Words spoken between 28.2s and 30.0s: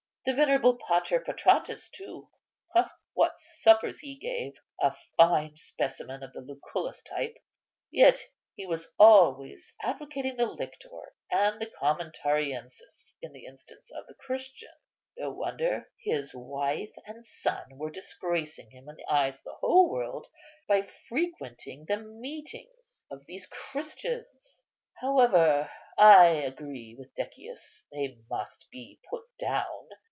must be put down.